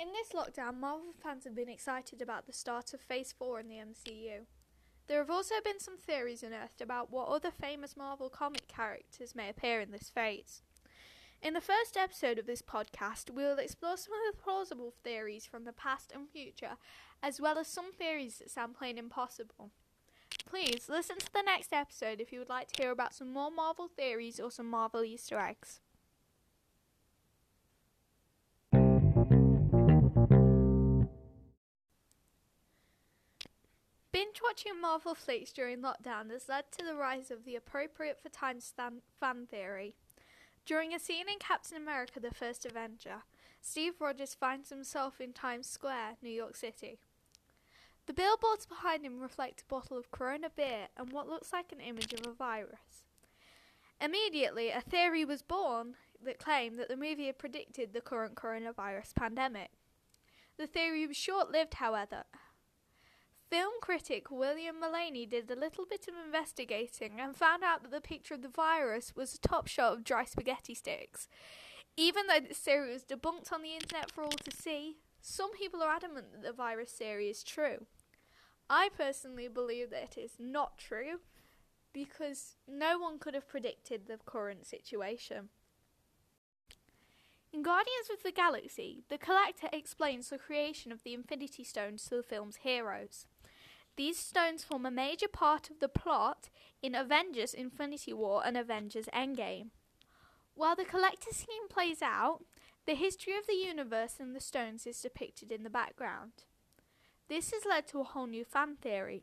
[0.00, 3.68] In this lockdown, Marvel fans have been excited about the start of Phase 4 in
[3.68, 4.46] the MCU.
[5.06, 9.50] There have also been some theories unearthed about what other famous Marvel comic characters may
[9.50, 10.62] appear in this phase.
[11.42, 15.44] In the first episode of this podcast, we will explore some of the plausible theories
[15.44, 16.78] from the past and future,
[17.22, 19.70] as well as some theories that sound plain impossible.
[20.46, 23.50] Please listen to the next episode if you would like to hear about some more
[23.50, 25.80] Marvel theories or some Marvel Easter eggs.
[34.42, 38.58] Watching Marvel flicks during lockdown has led to the rise of the appropriate for time
[39.18, 39.94] fan theory.
[40.66, 43.22] During a scene in Captain America the First Avenger,
[43.60, 46.98] Steve Rogers finds himself in Times Square, New York City.
[48.06, 51.80] The billboards behind him reflect a bottle of Corona beer and what looks like an
[51.80, 53.04] image of a virus.
[54.00, 55.94] Immediately, a theory was born
[56.24, 59.70] that claimed that the movie had predicted the current coronavirus pandemic.
[60.56, 62.24] The theory was short lived, however,
[63.50, 68.00] Film critic William Mullally did a little bit of investigating and found out that the
[68.00, 71.26] picture of the virus was a top shot of dry spaghetti sticks.
[71.96, 75.82] Even though this theory was debunked on the internet for all to see, some people
[75.82, 77.86] are adamant that the virus theory is true.
[78.68, 81.18] I personally believe that it is not true
[81.92, 85.48] because no one could have predicted the current situation.
[87.52, 92.14] In Guardians of the Galaxy, the Collector explains the creation of the Infinity Stones to
[92.14, 93.26] the film's heroes.
[93.96, 96.48] These stones form a major part of the plot
[96.82, 99.70] in Avengers Infinity War and Avengers Endgame.
[100.54, 102.44] While the collector scheme plays out,
[102.86, 106.32] the history of the universe and the stones is depicted in the background.
[107.28, 109.22] This has led to a whole new fan theory.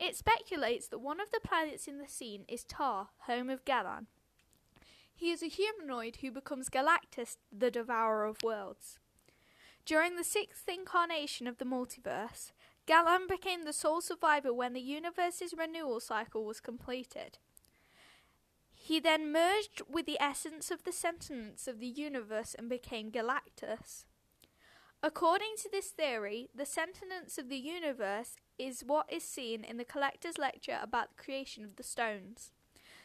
[0.00, 4.08] It speculates that one of the planets in the scene is Taa, home of Galan.
[5.14, 8.98] He is a humanoid who becomes Galactus, the devourer of worlds.
[9.84, 12.50] During the sixth incarnation of the multiverse,
[12.86, 17.38] Galan became the sole survivor when the universe's renewal cycle was completed.
[18.74, 24.04] He then merged with the essence of the sentience of the universe and became Galactus.
[25.04, 29.84] According to this theory, the sentience of the universe is what is seen in the
[29.84, 32.50] collector's lecture about the creation of the stones.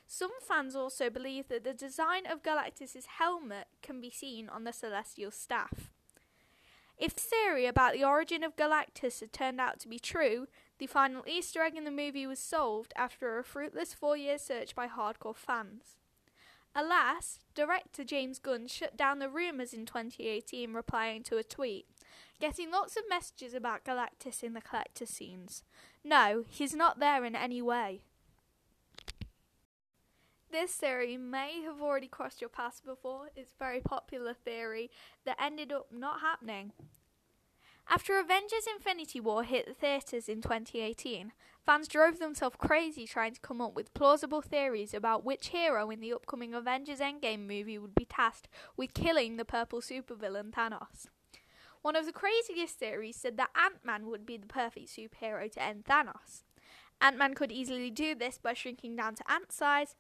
[0.08, 4.74] Some fans also believe that the design of Galactus's helmet can be seen on the
[4.74, 5.92] celestial staff.
[6.98, 10.48] If the theory about the origin of Galactus had turned out to be true,
[10.80, 14.74] the final Easter egg in the movie was solved after a fruitless four year search
[14.74, 15.96] by hardcore fans.
[16.76, 21.88] Alas, director James Gunn shut down the rumours in 2018, replying to a tweet,
[22.40, 25.64] getting lots of messages about Galactus in the collector scenes.
[26.04, 28.02] No, he's not there in any way.
[30.60, 33.30] This theory may have already crossed your path before.
[33.36, 34.90] It's a very popular theory
[35.24, 36.72] that ended up not happening.
[37.88, 41.32] After Avengers Infinity War hit the theatres in 2018,
[41.64, 46.00] fans drove themselves crazy trying to come up with plausible theories about which hero in
[46.00, 51.06] the upcoming Avengers Endgame movie would be tasked with killing the purple supervillain Thanos.
[51.84, 55.62] One of the craziest theories said that Ant Man would be the perfect superhero to
[55.62, 56.42] end Thanos.
[57.00, 59.96] Ant Man could easily do this by shrinking down to ant size,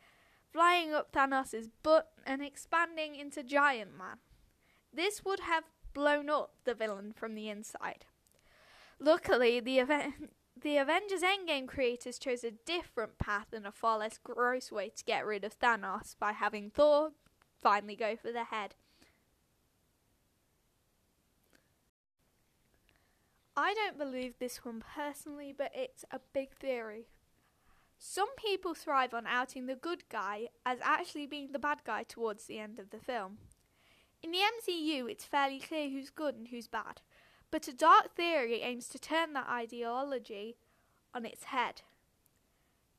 [0.51, 4.17] flying up Thanos' butt and expanding into Giant Man.
[4.93, 8.05] This would have blown up the villain from the inside.
[8.99, 10.31] Luckily, the event.
[10.59, 15.03] The Avengers Endgame creators chose a different path and a far less gross way to
[15.03, 17.11] get rid of Thanos by having Thor
[17.61, 18.73] finally go for the head.
[23.55, 27.05] I don't believe this one personally, but it's a big theory.
[27.97, 32.45] Some people thrive on outing the good guy as actually being the bad guy towards
[32.45, 33.37] the end of the film.
[34.21, 37.01] In the MCU, it's fairly clear who's good and who's bad,
[37.51, 40.57] but a dark theory aims to turn that ideology
[41.13, 41.81] on its head.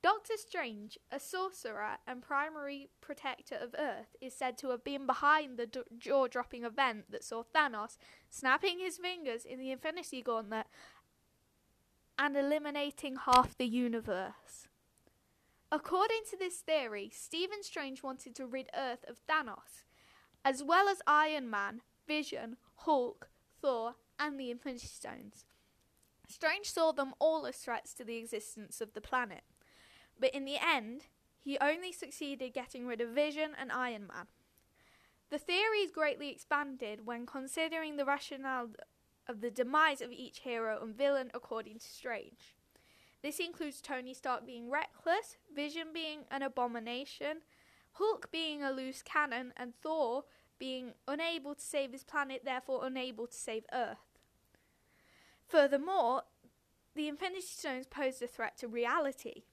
[0.00, 5.56] Doctor Strange, a sorcerer and primary protector of Earth, is said to have been behind
[5.56, 7.98] the d- jaw dropping event that saw Thanos
[8.30, 10.66] snapping his fingers in the Infinity Gauntlet
[12.16, 14.67] and eliminating half the universe.
[15.70, 19.84] According to this theory, Stephen Strange wanted to rid Earth of Thanos,
[20.42, 23.28] as well as Iron Man, Vision, Hulk,
[23.60, 25.44] Thor, and the Infinity Stones.
[26.26, 29.42] Strange saw them all as threats to the existence of the planet,
[30.18, 31.06] but in the end,
[31.38, 34.26] he only succeeded getting rid of Vision and Iron Man.
[35.30, 38.70] The theory is greatly expanded when considering the rationale
[39.26, 42.56] of the demise of each hero and villain according to Strange.
[43.22, 47.38] This includes Tony Stark being reckless, Vision being an abomination,
[47.92, 50.24] Hulk being a loose cannon, and Thor
[50.58, 54.18] being unable to save his planet, therefore unable to save Earth.
[55.48, 56.22] Furthermore,
[56.94, 59.44] the Infinity Stones posed a threat to reality.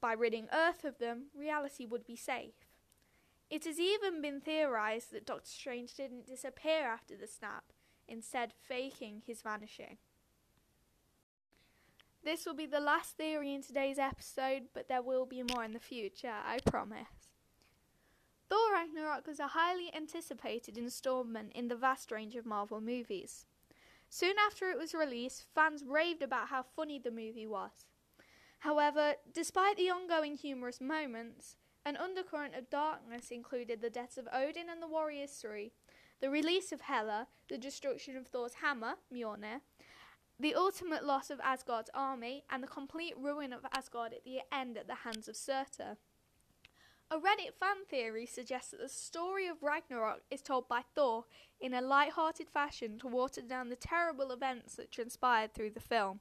[0.00, 2.54] By ridding Earth of them, reality would be safe.
[3.50, 7.64] It has even been theorized that Doctor Strange didn't disappear after the snap,
[8.08, 9.98] instead, faking his vanishing.
[12.24, 15.74] This will be the last theory in today's episode, but there will be more in
[15.74, 17.28] the future, I promise.
[18.48, 23.44] Thor Ragnarok was a highly anticipated installment in the vast range of Marvel movies.
[24.08, 27.84] Soon after it was released, fans raved about how funny the movie was.
[28.60, 34.70] However, despite the ongoing humorous moments, an undercurrent of darkness included the deaths of Odin
[34.70, 35.72] and the Warriors 3,
[36.20, 39.60] the release of Hela, the destruction of Thor's hammer, Mjolnir,
[40.38, 44.76] the ultimate loss of Asgard's army, and the complete ruin of Asgard at the end
[44.76, 45.96] at the hands of Surtur.
[47.10, 51.26] A Reddit fan theory suggests that the story of Ragnarok is told by Thor
[51.60, 56.20] in a light-hearted fashion to water down the terrible events that transpired through the film.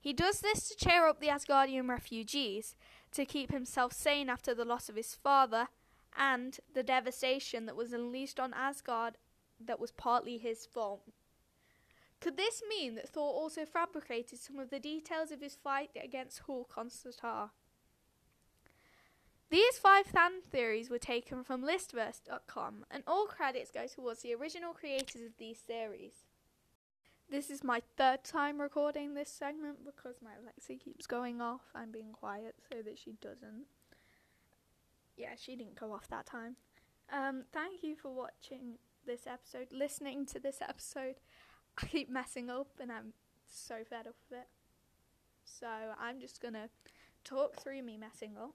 [0.00, 2.76] He does this to cheer up the Asgardian refugees,
[3.12, 5.68] to keep himself sane after the loss of his father,
[6.16, 9.18] and the devastation that was unleashed on Asgard
[9.60, 11.02] that was partly his fault.
[12.20, 16.40] Could this mean that Thor also fabricated some of the details of his fight against
[16.40, 17.50] Hulk on Surtur?
[19.50, 24.74] These five fan theories were taken from Listverse.com, and all credits go towards the original
[24.74, 26.12] creators of these series.
[27.30, 31.62] This is my third time recording this segment because my Alexa keeps going off.
[31.74, 33.66] I'm being quiet so that she doesn't.
[35.16, 36.56] Yeah, she didn't go off that time.
[37.12, 38.76] Um, thank you for watching
[39.06, 41.16] this episode, listening to this episode.
[41.80, 43.12] I keep messing up and I'm
[43.46, 44.48] so fed up with it.
[45.44, 45.66] So
[45.98, 46.68] I'm just gonna
[47.24, 48.54] talk through me messing up.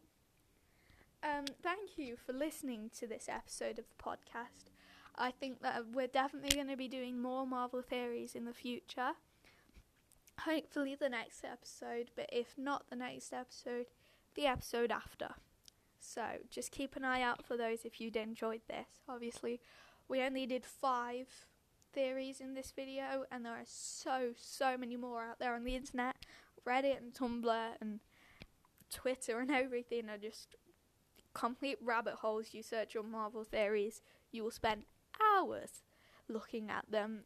[1.24, 4.72] Um, thank you for listening to this episode of the podcast.
[5.16, 9.12] I think that we're definitely going to be doing more Marvel theories in the future.
[10.42, 13.86] Hopefully, the next episode, but if not the next episode,
[14.36, 15.30] the episode after.
[16.00, 18.88] So, just keep an eye out for those if you'd enjoyed this.
[19.08, 19.62] Obviously,
[20.10, 21.46] we only did five
[21.94, 25.76] theories in this video, and there are so, so many more out there on the
[25.76, 26.16] internet.
[26.66, 28.00] Reddit and Tumblr and
[28.90, 30.56] Twitter and everything are just
[31.34, 32.50] complete rabbit holes.
[32.52, 34.02] You search on Marvel theories,
[34.32, 34.84] you will spend
[35.22, 35.84] hours
[36.28, 37.24] looking at them.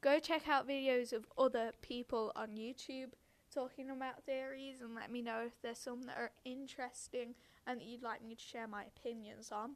[0.00, 3.10] Go check out videos of other people on YouTube
[3.52, 7.34] talking about theories and let me know if there's some that are interesting
[7.66, 9.72] and that you'd like me to share my opinions on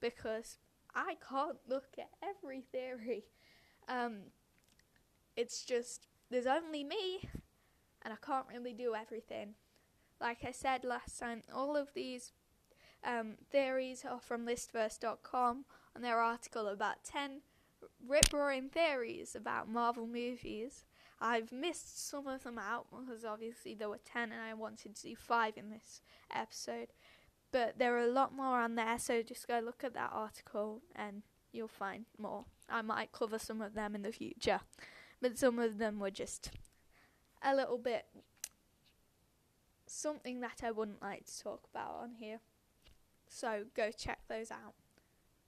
[0.00, 0.58] because
[0.94, 3.24] I can't look at every theory.
[3.88, 4.32] Um,
[5.36, 7.28] it's just there's only me
[8.02, 9.54] and I can't really do everything.
[10.20, 12.32] Like I said last time, all of these
[13.04, 17.42] um, theories are from listverse.com and their article about 10
[18.06, 20.84] rip roaring theories about Marvel movies.
[21.20, 25.02] I've missed some of them out because obviously there were 10 and I wanted to
[25.02, 26.00] do 5 in this
[26.34, 26.88] episode.
[27.52, 30.82] But there are a lot more on there, so just go look at that article
[30.94, 31.22] and
[31.56, 32.44] you'll find more.
[32.68, 34.60] I might cover some of them in the future,
[35.20, 36.50] but some of them were just
[37.42, 38.04] a little bit
[39.86, 42.40] something that I wouldn't like to talk about on here.
[43.28, 44.74] So go check those out.